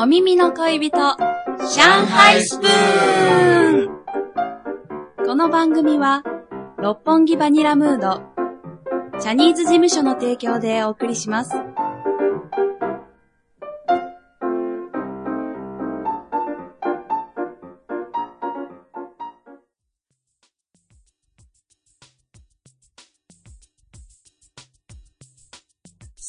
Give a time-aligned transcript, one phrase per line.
[0.00, 1.16] お耳の恋人、上
[2.06, 3.98] 海スプーン
[5.26, 6.22] この番組は、
[6.78, 8.22] 六本木バニラムード、
[9.18, 11.50] チャニーズ事務所の提供でお送りします。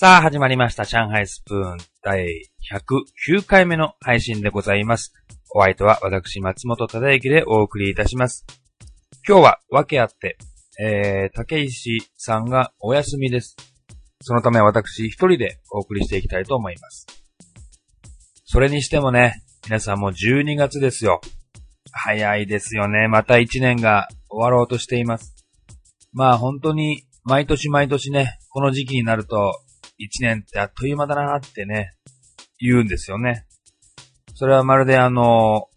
[0.02, 0.86] さあ、始まりました。
[0.86, 2.26] 上海スプーン第
[2.72, 5.12] 109回目の配信でございます。
[5.54, 8.46] お相手は私、松本忠之でお送りいたします。
[9.28, 10.38] 今日は分けあって、
[10.80, 13.58] えー、竹石さんがお休みです。
[14.22, 17.06] そのため私一人でお送りしていきたいと思います。
[18.46, 21.20] それにしてもね、皆さんもう12月ですよ。
[21.92, 23.10] 早いですよね。
[23.10, 25.36] また1年が終わろうとしています。
[26.14, 29.60] まあ本当に毎年毎年ね、この時期になると
[30.00, 31.92] 一年ってあっという間だなってね、
[32.60, 33.46] 言うんですよね。
[34.34, 35.68] それはまるであの、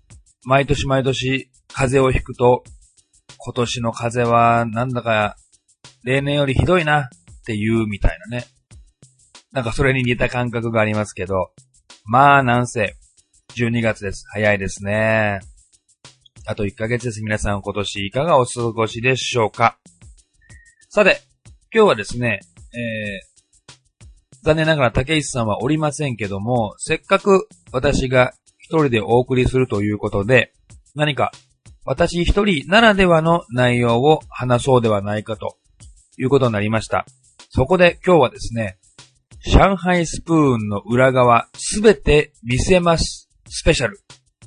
[0.44, 2.62] 毎年毎年風邪をひくと、
[3.36, 5.36] 今年の風邪はなんだか
[6.04, 7.08] 例年よりひどいなっ
[7.44, 8.44] て言うみたいなね。
[9.52, 11.50] なんかそれに似た感覚がありますけど、
[12.04, 12.96] まあなんせ、
[13.56, 14.24] 12月です。
[14.32, 15.40] 早いですね。
[16.46, 17.22] あと1ヶ月です。
[17.22, 19.78] 皆さん今年いかがお過ごしでしょうか
[20.88, 21.20] さて、
[21.72, 22.40] 今日はですね、
[22.74, 23.31] えー、
[24.42, 30.52] 残念ながら竹石さんはおりませんけども、せっかく私が一人でお送りするということで、
[30.94, 31.32] 何か
[31.84, 35.56] 私一人ならではの内容を話そうではないかと
[36.18, 37.06] いうことになりました。
[37.50, 38.78] そこで今日はですね、
[39.44, 44.00] 上海スプーンの裏側すべて見せますスペシャル。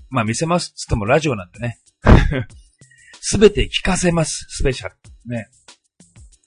[0.10, 1.80] まあ見せますつってもラジオなんでね。
[3.20, 4.96] すべて聞かせますスペシャル。
[5.28, 5.48] ね。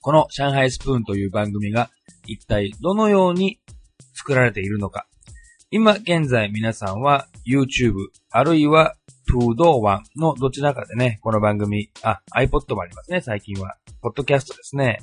[0.00, 1.90] この上海スプーンという番組が
[2.26, 3.58] 一体どのように
[4.14, 5.06] 作られているのか。
[5.70, 7.94] 今現在皆さんは YouTube
[8.30, 8.94] あるいは
[9.30, 13.76] ToDo1 のどちらかでね、この番組、あ、iPod もありますね、最近は。
[14.00, 15.00] ポッドキャストですね。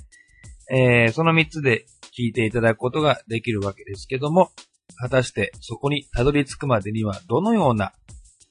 [0.72, 1.86] えー、その3つで
[2.18, 4.50] 聞いていただくことができるわけですけども、
[4.98, 7.94] 果たしてそこにたどり着くまでにはどのような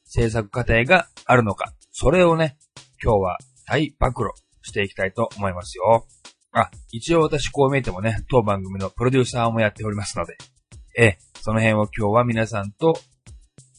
[0.05, 1.73] 制作過程があるのか。
[1.91, 2.57] それをね、
[3.03, 4.29] 今日は大暴露
[4.63, 6.07] していきたいと思いますよ。
[6.55, 10.37] あ、一応私こう見えてもね、当番組のプロデューサーもやっておりますので、
[10.97, 12.97] え、その辺を今日は皆さんと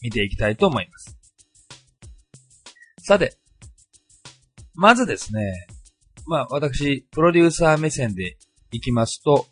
[0.02, 1.18] 見ていきたいと思います。
[3.02, 3.38] さて、
[4.74, 5.68] まずですね、
[6.28, 8.38] まあ私、プロデューサー目線で
[8.72, 9.46] いきますと、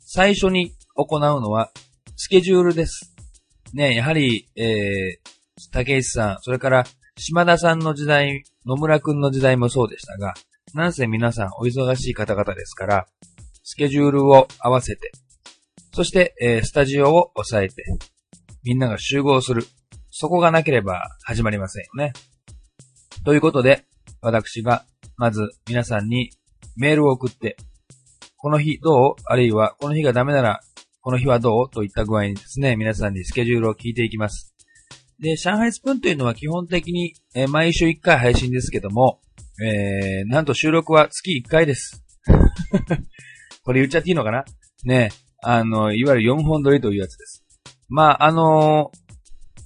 [0.00, 1.70] 最初に行うのは
[2.16, 3.14] スケジュールです。
[3.72, 6.84] ね、やはり、えー、竹石さん、それから
[7.16, 10.34] 島田さんの時代、野村くんの時代もそうでしたが、
[10.76, 13.06] なんせ皆さんお忙しい方々ですから、
[13.62, 15.12] スケジュールを合わせて、
[15.92, 17.84] そして、えースタジオを抑えて、
[18.62, 19.64] みんなが集合する。
[20.10, 22.12] そこがなければ始まりませんよね。
[23.24, 23.86] ということで、
[24.20, 24.84] 私が、
[25.16, 26.30] まず皆さんに
[26.76, 27.56] メールを送って、
[28.36, 29.14] この日どう？
[29.24, 30.60] あるいは、この日がダメなら、
[31.00, 31.70] この日はどう？
[31.70, 34.54] といった具合にですね、皆さんにスケジュールを聞いていきます。
[35.18, 39.20] で、上海スプーンというのは基本的に、え毎週1回配信ですけども、
[39.62, 42.04] えー、なんと収録は月1回です。
[43.64, 44.44] これ言っちゃっていいのかな？
[44.84, 45.10] ね
[45.42, 47.44] あの、いわゆる4本撮りというやつです。
[47.88, 49.10] まあ、あのー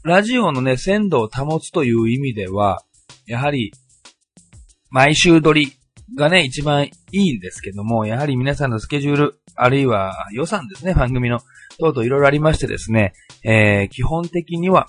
[0.05, 2.82] ラジオのね、鮮度を保つという意味では、
[3.27, 3.72] やはり、
[4.91, 5.72] 毎週撮り
[6.15, 11.41] がね、一番いいんですけども、やはり皆さんのスケジュール、あるいは予算ですね、番組の、
[11.78, 14.88] 等々いろいろありましてですね、えー、基本的には、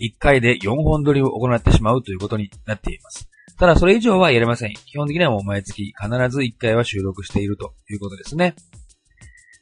[0.00, 3.28] 1回で4本撮りを行ってしまうということになっています。
[3.58, 4.74] ただ、それ以上はやれません。
[4.74, 8.54] 基本的にはもう毎月必ず1回は収録しているということですね。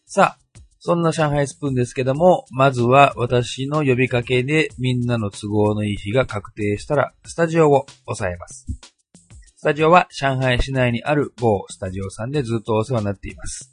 [0.06, 0.38] さあ、
[0.80, 8.66] そんな上海スプーンですけども、まずは私の呼びかけでみんなの都合のいい日が確定したら、スタジオを押さえます。
[9.56, 13.72] スタジオは上海市内にある某スタジオさんでずっとお世話になっています。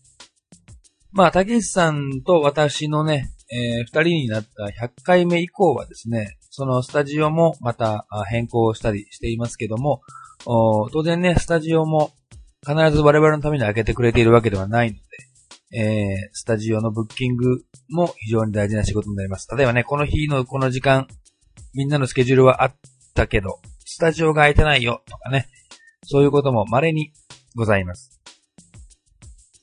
[1.12, 10.02] まあ、竹内さんと私のね、えー二人になった100回目以降はですね、そのスタジオもまた変更したりしていますけども、
[10.46, 12.12] 当然ね、スタジオも
[12.68, 15.02] 必ず我々のために開けてくれているわけではないので、
[15.74, 19.48] えー、スタジオのブッキングも非常に大事な仕事になります。
[19.56, 21.08] 例えばね、この日のこの時間、
[21.74, 22.76] みんなのスケジュールはあっ
[23.16, 25.48] たけど、スタジオが空いてないよとかね、
[26.04, 27.14] そういうことも稀に
[27.56, 28.22] ございます。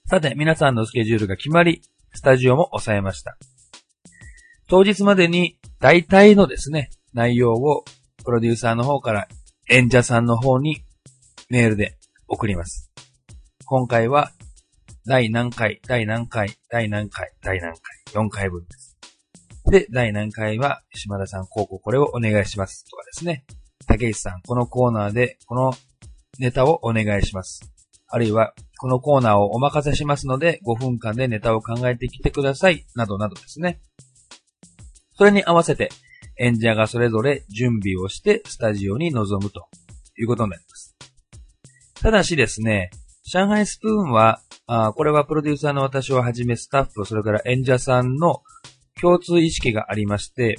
[0.06, 1.82] さて、皆さんのスケジュールが決まり、
[2.14, 3.36] スタジオも抑えました。
[4.66, 7.84] 当日までに大体のですね、内容を
[8.24, 9.28] プロデューサーの方から
[9.68, 10.82] 演者さんの方に
[11.50, 11.96] メールで
[12.26, 12.90] 送ります。
[13.64, 14.32] 今回は
[15.06, 17.80] 第何回、第何回、第何回、第何回、
[18.12, 18.96] 4回分です。
[19.70, 23.44] で、第何回は島田さん、こうこうこれをお願いしますとかですね。
[23.86, 25.72] 竹内さん、このコーナーでこの
[26.40, 27.60] ネタをお願いします。
[28.08, 32.84] あるいは、このコーナーをお任せしますので、5分間でネタを考えてきてください。
[32.96, 33.80] などなどですね。
[35.18, 35.90] それに合わせて、
[36.38, 39.66] 演者がそれぞれ準備をしてスタジオに臨むと
[40.16, 40.96] いうことになります。
[42.00, 42.90] ただしですね、
[43.24, 48.42] 上海スプーンは、あこれはプロデューサーの私をはじめスタッフ、それから演者さんの
[49.00, 50.56] 共通意識がありまして、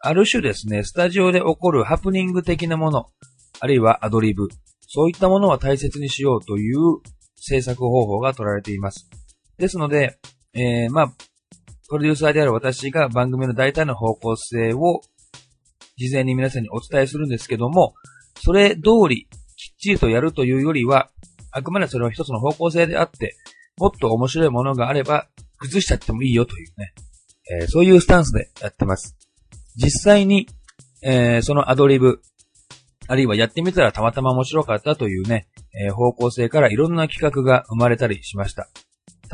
[0.00, 3.06] ある種ですね、スタジオで起こるハプニング的なもの、
[3.60, 4.48] あるいはアドリブ、
[4.88, 6.76] そういったものは大切にしようという
[7.36, 9.08] 制作方法が取られています。
[9.58, 10.18] ですので、
[10.54, 11.12] えー、まあ、
[11.92, 15.02] プロデューサーである私が番組の大体の方向性を
[15.98, 17.92] 事前に皆さんにお伝えするんですけども、
[18.42, 21.10] それ通りきっちりとやるというよりは、
[21.50, 23.36] あくまでそれは一つの方向性であって、
[23.76, 25.28] もっと面白いものがあれば、
[25.58, 26.94] 崩しちゃってもいいよというね、
[27.60, 29.14] えー、そういうスタンスでやってます。
[29.76, 30.48] 実際に、
[31.02, 32.22] えー、そのアドリブ、
[33.06, 35.46] あるいはやってみたらたまたま面白かったというね、
[35.78, 38.70] えー、方向性からいろんな企画が生まれたりしました。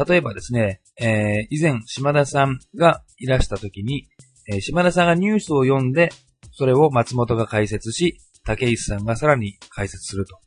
[0.06, 4.08] 例えばですね、えー、以前島田さんがいらした時に、
[4.48, 6.10] えー、島田さんがニュースを読んで、
[6.52, 10.38] それを松本が解説し、竹石さんがさらに解説すると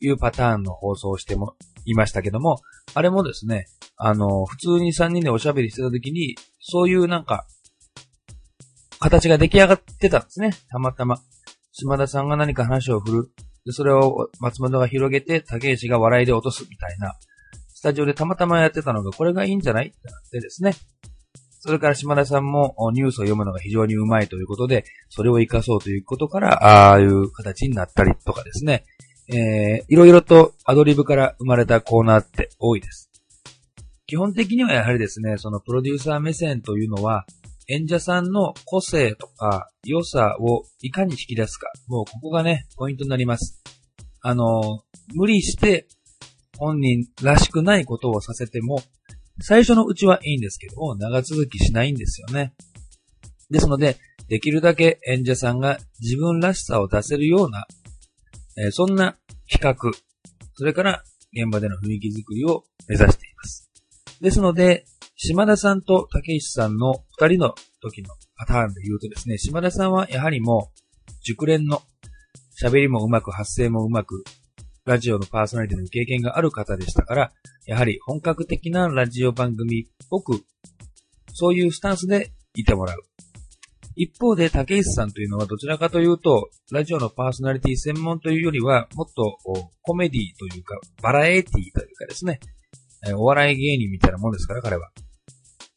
[0.00, 2.60] いうパターンの放送をしてもいましたけども、
[2.94, 3.66] あれもですね、
[3.96, 7.46] あの、普通に3人でおしゃべりしてた時に、そういうなんか、
[8.98, 10.52] 形が出来上がってたんですね。
[10.70, 11.18] たまたま。
[11.72, 13.32] 島田さんが何か話を振る。
[13.64, 17.14] で、それを松本が広げて、竹石が笑いで落とすみたいな、
[17.80, 19.86] スタジオでたまたまやってたのが、これがいいんじゃない？
[19.86, 20.74] ってなってですね。
[21.60, 28.84] それから島田さんもニュースを読むのが非常にうまいということで、それを活かそうということから、ああいう形になったりとかですね。
[29.28, 33.10] えー、いろいろとアドリブから生まれたコーナーって多いです。
[34.06, 37.24] 基本的にはやはりですね、そのプロデューサー目線というのは、
[37.66, 41.72] 演者さんの個性とか良さをいかに引き出すか。
[41.88, 43.62] もうここがね、ポイントになります。
[44.20, 44.82] あの、
[45.14, 45.88] 無理して
[46.60, 48.82] 本人らしくないことをさせても、
[49.40, 52.52] 最初のうちはいいんですけど、長続きしないんですよね。
[53.50, 53.96] ですので、
[54.28, 57.66] できるだけ演者さんが自分らしさを出せるような、
[58.58, 59.16] えー、そんな
[59.50, 59.90] 企画、
[60.54, 61.02] それから
[61.32, 63.70] 現場での雰囲気づくりを目指しています。
[64.20, 64.84] ですので、
[65.16, 71.82] 島田さんと竹石さんの二人の時のパターンで言うとですね、島田さんはやはりもう、熟練の
[72.62, 74.22] 喋りもうまく発声もうまく、
[74.90, 77.32] ラジオのパーソナリティの経験がある方でしたから、
[77.64, 80.42] やはり本格的なラジオ番組っぽく、
[81.32, 82.98] そういうスタンスでいてもらう。
[83.94, 89.38] 一方で、竹石さんというのはどちらかというと、ラジオのパーソナリティ専門というよりは、もっと
[89.82, 92.40] コメディというか、バラエティというかですね、
[93.14, 94.90] お笑い芸人みたいなもんですから、彼は。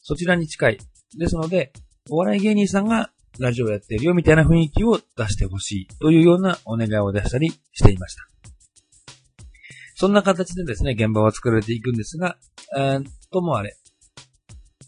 [0.02, 0.80] そちらに近い。
[1.20, 1.72] ですので、
[2.10, 8.33] お笑い芸人さんがラジオやってるよみたいな雰囲気を出してほしいというようなお願いを出したりしていました。
[9.96, 12.38] そんな形でですね、現場は作られていくんですが、
[13.32, 13.76] ともあれ、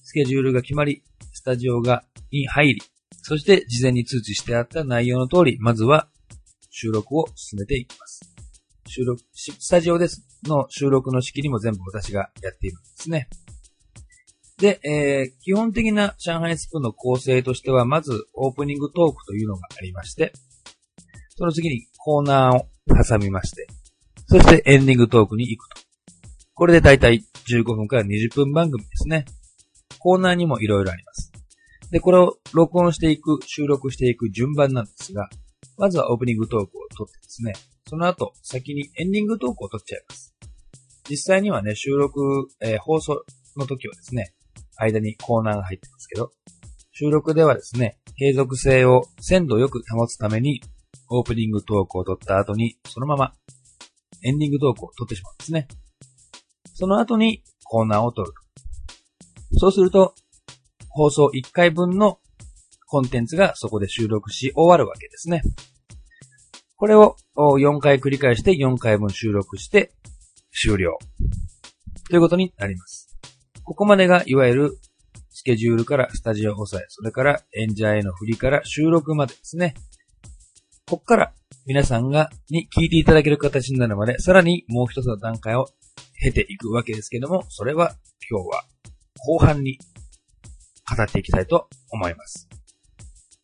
[0.03, 1.03] スケジュールが決まり、
[1.33, 2.81] スタジオが、に入り、
[3.21, 6.07] そして事前に通知してあった内容の通り、まずは
[6.69, 8.21] 収録を進めていきます。
[8.87, 13.27] 収録、スタジオですの収録の仕切りも全部私がやっているんですね。
[14.57, 20.33] で、えー、基本的な上海スプーンの構成としては、まずオープニングトークというのがありまして、
[21.37, 22.67] その次にコーナーを
[23.03, 23.67] 挟みまして、
[24.27, 25.81] そしてエンディングトークに行くと。
[26.55, 29.25] これでだいたい15分から20分番組ですね。
[29.99, 31.31] コーナーにも色々あります。
[31.91, 35.29] で、これを録音していく、収録していく順番なんですが、
[35.77, 37.53] まずはオープニングトークを撮ってですね、
[37.87, 40.33] その後、先にエンディングトークを撮っちゃいます。
[41.09, 43.23] 実際にはね、収録、えー、放送
[43.57, 44.33] の時はですね、
[44.77, 46.31] 間にコーナーが入ってますけど、
[46.93, 50.61] 収録ではですね、継続性を鮮度よく保つために、
[51.09, 53.33] オープニングトークを取った後に、そのまま
[54.23, 55.67] エンディングトークを取ってしまうんですね。
[56.73, 58.33] その後にコーナーを取る。
[59.57, 60.13] そうすると、
[60.89, 62.19] 放送1回分の
[62.87, 65.41] コンテンツがそこで収録し終わるわけですね。
[66.77, 69.93] これを4回繰り返して4回分収録して
[70.51, 70.97] 終了。
[72.09, 73.17] ということになります。
[73.63, 74.77] ここまでがいわゆる
[75.29, 79.73] スケジュールからスタジオ抑え、それから演者への振りから収録までですね。
[80.87, 81.33] ここから
[81.65, 85.67] 皆さんが、に聞いていただける形になるまで、さらにもう一つの段階を
[86.21, 87.95] 経ていくわけですけども、それは
[88.29, 88.63] 今日は
[89.27, 89.79] 後半に
[90.95, 92.47] 語っていきたいと思います。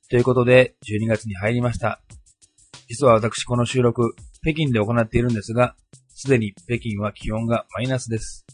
[0.09, 1.99] ということで、12月に入りました。
[2.87, 5.75] 実は私この収録、北京で行っているんですが、
[6.13, 8.45] すでに北京は気温がマイナスです。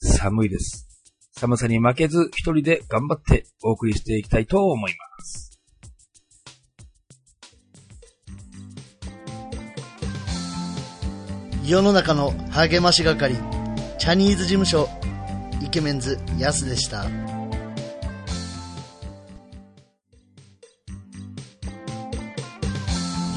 [0.00, 0.86] 寒いです。
[1.32, 5.47] 寒さに負けず一人で頑張ってお送りしていきたいと思います。
[11.68, 13.34] 世の中の励まし係、
[13.98, 14.88] チャニーズ事務所、
[15.62, 17.04] イケメンズ、ヤスでした。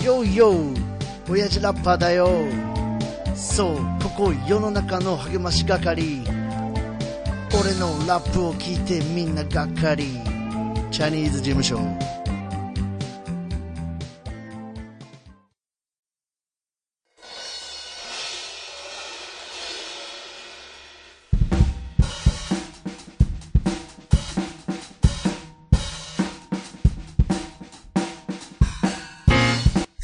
[0.01, 0.81] ヨーヨー、
[1.29, 2.29] 親父ラッパーだよ。
[3.35, 6.23] そう、ここ世の中の励まし係。
[7.59, 10.05] 俺のラップを聞いてみんながっかり
[10.89, 11.77] チャニーズ事務所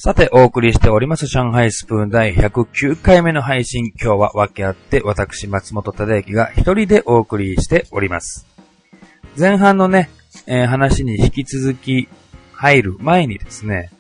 [0.08, 3.88] さて、お送りしております、上海スプーン第109回目の配信。
[3.88, 8.48] 今日は分け合って、私、松本忠之が一人でお送りしております。
[9.38, 10.10] 前半のね、
[10.46, 12.08] えー、話に引き続き
[12.54, 13.92] 入る前にですね、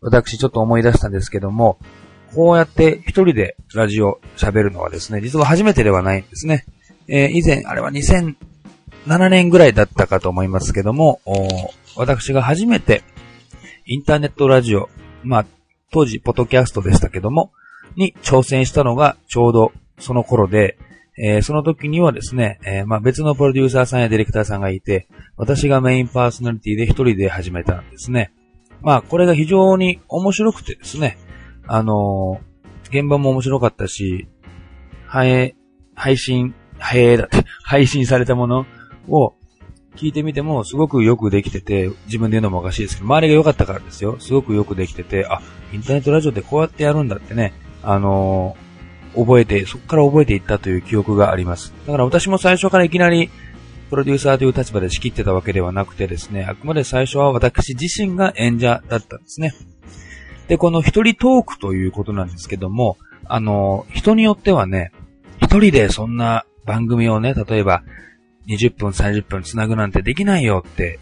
[0.00, 1.78] 私ちょっと思い出したんですけども、
[2.34, 6.66] こうやって一人でラジオ喋るのはですね、実は初めてではないんですね。
[7.06, 11.20] えー、以前、あれは2007年ぐらいだったかと思いますけども、
[11.94, 13.04] 私が初めて
[13.86, 14.88] インターネットラジオ
[15.24, 15.46] まあ、
[15.92, 17.52] 当時、ポッドキャストでしたけども、
[17.96, 20.78] に挑戦したのがちょうどその頃で、
[21.16, 28.32] えー、その時にはですね、えー、まあ別のプロデューサーさんやディレクターさんがいて、私がメインパーソナリティで一人で始めたんですね。
[28.82, 31.16] まあこれが非常に面白くてですね、
[31.66, 34.28] あのー、現場も面白かったし、
[35.06, 35.54] 配、
[35.94, 37.16] 配信、配、
[37.62, 38.66] 配信されたもの
[39.08, 39.34] を
[39.96, 44.18] 聞いてみてもすごくよくできてて、自分で言うのもおかしいですけど、周りが良かったからですよ。
[44.18, 45.40] すごくよくできてて、あ、
[45.72, 51.72] インターネットラジオってこうやってやるんだってね、あのー、覚えて、そこから覚えていったという記憶があります。
[51.86, 53.30] だから私も最初からいきなり、
[53.90, 59.54] プロデューサーという立場で仕切ってたわけではなくてですね、あくまで最初は私自身が演者だったんですね。
[60.48, 62.96] で、この一人トークということなんですけども、
[63.26, 64.92] あの、人によってはね、
[65.40, 67.82] 一人でそんな番組をね、例えば、
[68.46, 70.98] 20分、30分繋ぐなんてできないよって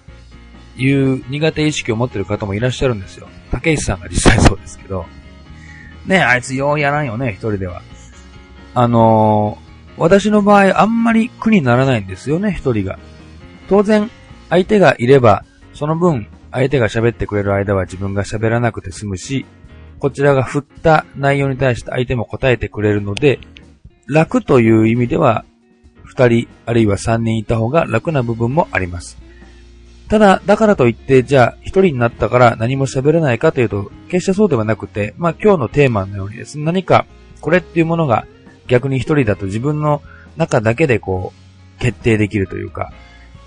[0.76, 3.28] いう苦手意識を持ってる方もいらっしゃるんですよ。
[3.50, 5.06] 竹石さんが実際そうですけど。
[6.06, 7.82] ねあいつようやらんよね、一人では。
[8.75, 12.99] あのー、私の場合あんまり苦にならないんですよね、一人が。
[13.68, 14.11] 当然、
[14.49, 15.44] 相手がいれば、
[15.75, 19.46] その分、相手が喋ってくれる間は自分が喋らなくて済むし、
[19.99, 23.38] こちらが振った内容に対して相手も答えてくれるので、
[24.08, 25.44] 楽という意味では
[26.12, 29.16] 二人、あるいは三人いた方が楽な部分もあります。
[30.09, 37.07] ただ、だからといって、じゃあ、一人になったから何も喋れないかというと、決してそうではなくて、まあ今日のテーマのようにですね、何か、
[37.40, 38.26] これっていうものが
[38.69, 40.02] 逆に一人だと自分の
[40.37, 42.92] 中だけでこう、決定できるというか、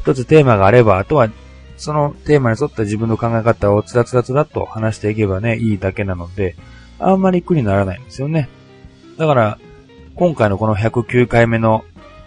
[0.01, 1.29] 一つテーマがあれば、あとは、
[1.77, 6.55] そのテーマに沿った自分の考え方をつらつらつらっと話していけばね、いいだけなので、
[6.97, 8.49] あんまり苦にならないんですよね。
[9.17, 9.59] だから、
[10.15, 11.83] 今回のこの109回目の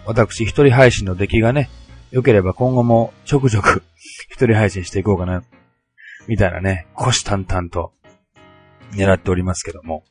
[0.09, 1.69] 私一人配信の出来がね、
[2.09, 3.83] 良ければ今後もちょくちょく
[4.31, 5.43] 一人配信していこうかな、
[6.27, 7.93] みたいなね、虎視眈々と
[8.93, 10.03] 狙っておりますけども。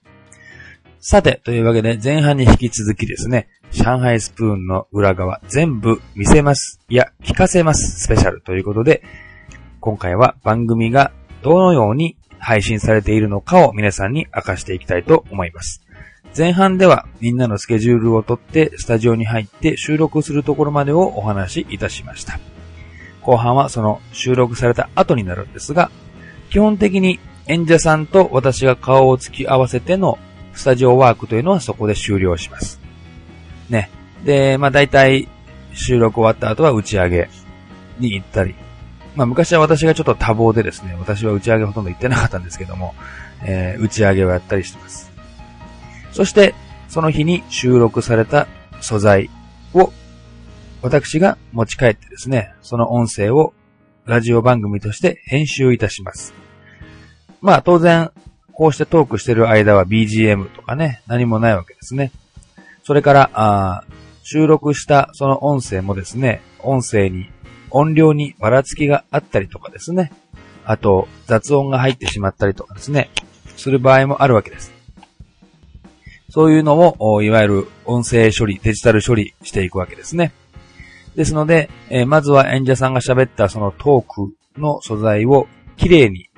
[1.00, 6.78] さて、というわけで前半に引き続きですね、上海スプーンの裏側全部見せます。
[6.88, 9.02] いや、聞かせますスペシャルということで、
[9.80, 11.10] 今回は番組が
[11.42, 15.82] どのように配信されているのかを皆さんに明かしていきたいと思います。
[16.38, 22.38] 前半ではみんなのスケジュールをとってスタジオに入って収録するところまでをお話しいたしました。
[23.23, 25.90] 後半はその収録された後になるんですが、
[26.50, 27.18] 基本的に
[27.49, 30.16] 演者さんと私が顔を突き合わせての
[30.54, 32.78] スタジオワークというのはそこで終了します。
[33.68, 33.90] ね。
[34.25, 35.26] で、まあ大体
[35.73, 37.28] 収録終わった後は打ち上げ
[37.99, 38.54] に行ったり。
[39.16, 42.95] まあ昔は私がちょっと多忙でですね、私は打ち上げほとんど行ってなかったんですけども、
[43.42, 45.17] えー、打ち上げをやったりしてます。
[46.12, 46.54] そして、
[46.88, 48.46] その日に収録された
[48.80, 49.30] 素材
[49.74, 49.92] を
[50.82, 53.52] 私が持ち帰ってですね、その音声を
[54.06, 56.32] ラジオ番組として編集いたします。
[57.40, 58.10] まあ当然、
[58.52, 62.10] こうしてトークしてる間は BGM とかね、何もないわけですね。
[62.84, 63.84] それから、あ
[64.22, 67.30] 収録したその音声もですね、音声に、
[67.70, 70.12] 音量にばらつきがあったりとかですね。
[70.64, 73.10] あと、雑音が入ってしまったりとかですね、
[73.56, 74.77] する場合もあるわけです。
[76.30, 80.32] そういうのを、いわゆる音声処理、デジタル処理していくわけですね。
[81.16, 86.28] ですので、えー、まずは演者さんが喋ったそのトークの素材をきれいに、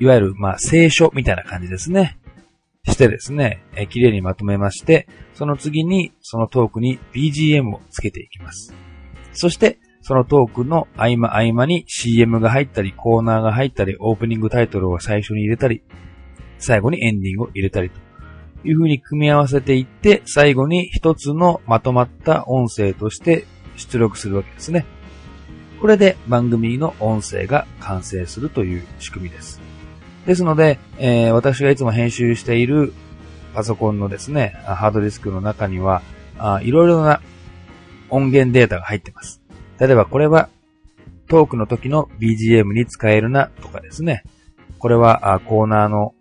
[0.00, 2.18] いわゆる、まあ、聖書みたいな感じですね。
[2.84, 8.74] してですね、えー、綺麗にまとめまして、その次にそのトークに BGM をつけていきます。
[9.32, 15.84] そして、そのトークの合間合間に CM が入ったり、コーナーが入ったり、オープニングタイトルを最初に入れたり、
[16.58, 18.00] 最後にエンディングを入れたりと
[18.64, 24.86] いう風に組み合わせていって、最後に一つのまとまった音声として出力するわけですね。
[25.80, 29.60] これで番組の音声が完成するという仕組みです。
[30.26, 32.92] ですので、えー私がいつも編集している
[33.54, 36.02] パソコンのですね、ハードディスクの中には、
[36.62, 37.20] いろいろな
[38.10, 39.42] 音源データが入ってます。
[39.78, 40.48] 例えばこれは
[41.28, 44.22] トークの時の BGM に使えるなとかですね。
[44.78, 46.14] これはあコーナーの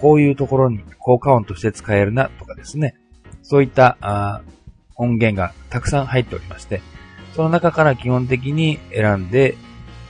[0.00, 2.94] こういうところに効果音として使えるなとかですね。
[3.42, 4.42] そういったあ
[4.96, 6.82] 音源がたくさん入っておりまして、
[7.34, 9.56] その中から基本的に選んで、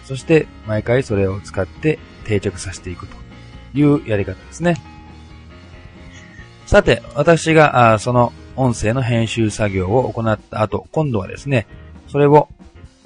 [0.05, 3.17] そして毎回それを使って定着させていくと
[3.75, 4.77] いうやり方ですね。
[6.67, 11.67] さて、私があその音声の編集作業を行った後、今度はですね、
[12.09, 12.49] それを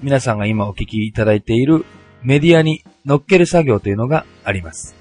[0.03, 1.85] 皆さんが今お聞きいただいている
[2.23, 5.00] メディアに乗っける作業というのがあります。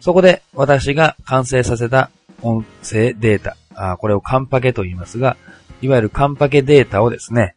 [0.00, 2.10] そこで私が完成させた
[2.42, 5.36] 音声データ、あこれをカンパケと言いますが、
[5.82, 7.54] いわゆるカンパケデータをですね、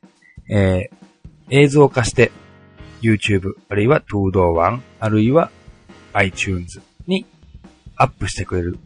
[0.49, 1.03] えー
[1.49, 2.31] 映像化して
[3.01, 5.51] YouTube、あるいは ToDo1、あるいは
[6.13, 7.25] iTunes に
[7.97, 8.79] アップしてくれる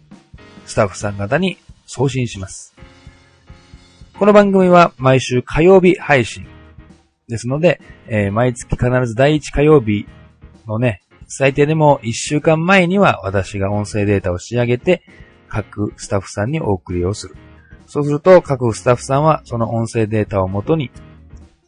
[0.65, 2.75] スタッフさん方に送信します。
[4.17, 6.47] この番組は毎週火曜日配信
[7.27, 10.07] ですので、えー毎月必ず第1火曜日
[10.67, 15.03] のね、最低でも1週間前には私が音声データを仕上げて
[15.49, 17.35] 各スタッフさんにお送りをする。
[17.85, 20.91] そうすると各スタッフさんはその音声データをもとに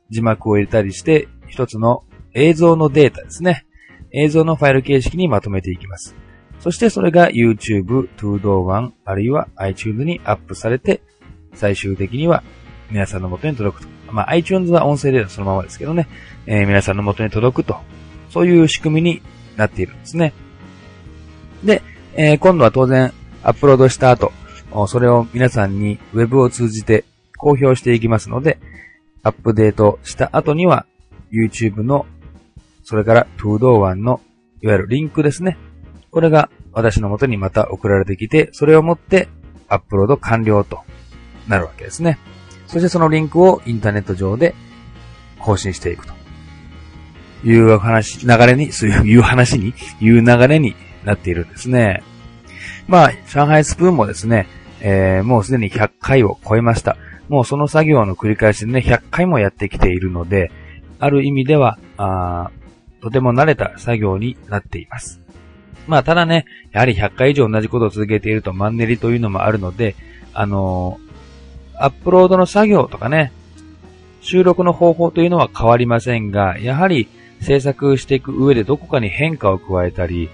[0.10, 3.66] 字幕を入れたりして一つの映像のデータですね。
[4.12, 6.16] 映像のファイル形式にまとめていきます。
[6.60, 11.02] そしてそれが YouTube、ToDo1 あるいは iTunes にアップされて
[11.54, 12.44] 最終的には
[12.90, 13.90] 皆さんの元に届くと。
[14.12, 16.08] まあ iTunes は音声データそのままですけどね、
[16.46, 17.78] えー皆さんの元に届くと。
[18.30, 19.22] そういう仕組みに
[19.60, 20.34] なっているんですね。
[21.64, 21.84] で、
[22.16, 24.32] えー今度は当然アップロードした後、
[24.88, 27.06] それを皆さんに Web を通じて
[27.38, 28.60] 公表していきますので、
[29.24, 30.86] アップデートした後には
[31.32, 32.06] YouTube の、
[32.84, 34.22] それから ToDo1 の
[34.62, 35.58] いわゆるリンクですね。
[36.12, 39.28] これが私の元にまた送られてきて、それをもって
[39.68, 40.80] アップロード完了と
[41.48, 42.18] なるわけですね。
[42.68, 44.56] そしてそのリンクをインターネット上で
[45.40, 46.14] 更新していくと
[47.44, 52.04] いう話、流れに、そういう話に、いう流れになっているんですね。
[52.88, 54.48] まあ、上海スプーンもですね、
[54.82, 56.98] えーもうすでに100回を超えました。
[57.28, 60.52] もうその作業の繰り返しでね、100回もやってきているので、
[61.00, 62.52] ある意味では、あ
[63.02, 65.22] とても慣れた作業になっています。
[65.88, 69.96] まあ、ただね、やはり100回以上同じことを続けているとマンネリというのもあるので、
[70.34, 71.10] あのー
[71.82, 73.32] アップロードの作業とかね、
[74.20, 77.08] 収録の方法というのは変わりませんが、やはり
[77.42, 80.30] 制作していく上でどこかに変化を加えたり、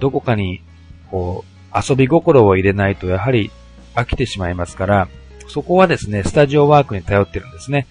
[0.00, 0.62] どこかに、
[1.10, 3.50] こう、遊び心を入れないとやはり
[3.94, 5.08] 飽きてしまいますから、
[5.48, 7.86] そこはですね、スタジオワークに頼ってるんですね。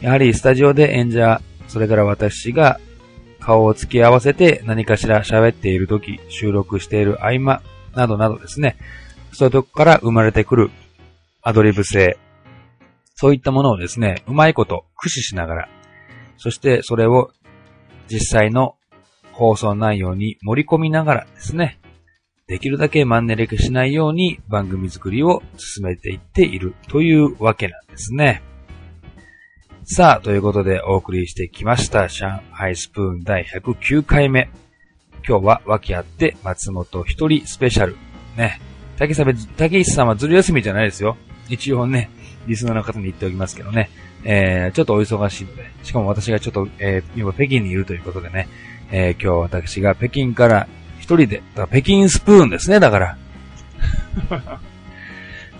[0.00, 2.78] やはりスタジオで演者、それから私が
[3.40, 7.62] 顔を付き合わせて何かしら喋っている時、収録している合間
[7.94, 8.76] などなどですね、
[9.32, 10.70] そういうとこから生まれてくる
[11.42, 12.18] アドリブ性、
[13.16, 15.68] そういったものをですね、うまいこと駆使しながら、
[16.36, 17.30] そしてそれを
[18.10, 18.76] 実際の
[19.32, 21.78] 放送内容に盛り込みながらですね、
[22.46, 28.42] できるだけマンネリ化しないように番組作りを進めていっているというわけなんですね。
[29.84, 34.50] さあ、ということでお送りしてきました、上海スプーン第109回目。
[35.26, 37.96] 今日は訳あって松本一人スペシャル。
[38.36, 38.60] ね。
[38.98, 41.16] 竹さん、竹石さんはずる休みじゃないですよ。
[41.48, 42.10] 一応ね、
[42.46, 43.90] リスナーの方に言っておきますけどね。
[44.24, 48.48] えー、ちょっとお忙しいので、しかも私がちょっと、えー、今北京にいるということでね、
[48.90, 50.66] えー、今日私が北京から
[50.98, 53.18] 一人で、北京スプーンですね、だから。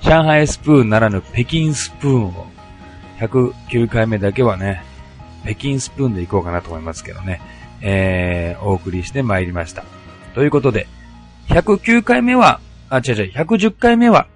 [0.01, 2.47] 上海スプーンならぬ北京スプーンを、
[3.21, 4.83] 109回目だけはね、
[5.45, 7.41] 北京スプーンで行こうかなと思いますけどね、
[7.83, 9.85] えー、お送りして参りました。
[10.35, 10.87] ということで、
[11.49, 14.27] 109回目は、あ、違う違う、110回目は、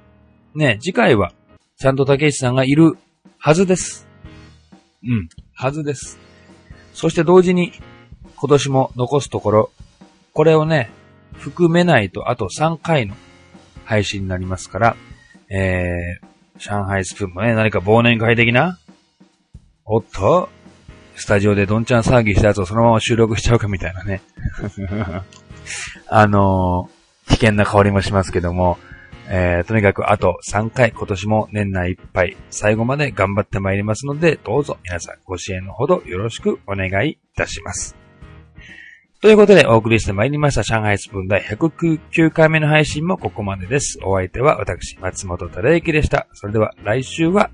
[0.54, 1.32] ね、次回は、
[1.78, 2.98] ちゃんと竹内さんがいる
[3.38, 4.07] はずです。
[5.04, 6.18] うん、はずです。
[6.94, 7.72] そして同時に、
[8.36, 9.70] 今年も残すところ、
[10.32, 10.90] これをね、
[11.32, 13.14] 含めないとあと3回の
[13.84, 14.96] 配信になりますから、
[15.50, 18.78] えー、上海スプーンもね、何か忘年会的な？
[19.84, 20.48] おっと
[21.14, 24.20] スタジオでどんちゃん騒ぎしたやつをそのまま収録しちゃうかみたいなね。
[26.08, 28.78] あのー危険な香りもしますけども、
[29.30, 37.94] えー、とにかくあと3回今年も年内いっぱい最後まで頑張ってまいりますので、どうぞ皆さんご支援のほどよろしくお願いいたします。
[39.20, 43.98] ということでお送りしてまいりました上海スプーン第109回目の配信もここまでです。
[44.04, 46.28] お相手は私、松本忠之でした。
[46.34, 47.50] それでは来週は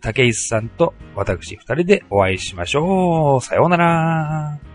[0.00, 3.40] 竹井さんと私二人でお会いしましょう。
[3.42, 4.71] さようなら。